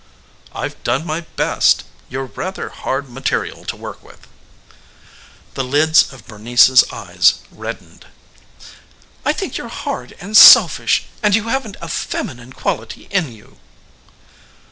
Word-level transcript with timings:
"I've 0.55 0.81
done 0.83 1.05
my 1.05 1.21
best. 1.35 1.83
You're 2.09 2.25
rather 2.25 2.69
hard 2.69 3.07
material 3.07 3.63
to 3.65 3.75
work 3.75 4.03
with." 4.03 4.25
The 5.53 5.63
lids 5.63 6.11
of 6.11 6.25
Bernice's 6.25 6.83
eyes 6.91 7.35
reddened. 7.51 8.07
"I 9.23 9.31
think 9.31 9.57
you're 9.59 9.67
hard 9.67 10.15
and 10.19 10.35
selfish, 10.35 11.05
and 11.21 11.35
you 11.35 11.49
haven't 11.49 11.77
a 11.81 11.87
feminine 11.87 12.51
quality 12.53 13.09
in 13.11 13.31
you." 13.31 13.59